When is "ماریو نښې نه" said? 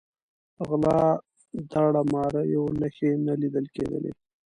2.13-3.33